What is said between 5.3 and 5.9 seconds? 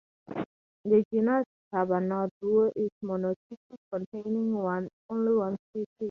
one species.